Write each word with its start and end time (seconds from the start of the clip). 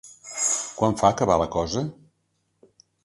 Quan 0.79 0.97
fa, 1.01 1.11
que 1.19 1.27
va 1.33 1.37
la 1.41 1.49
cosa? 1.57 1.85